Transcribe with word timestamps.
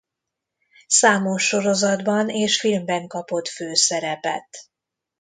Számos 0.87 1.47
sorozatban 1.47 2.29
és 2.29 2.59
filmben 2.59 3.07
kapott 3.07 3.47
főszerepet. 3.47 4.65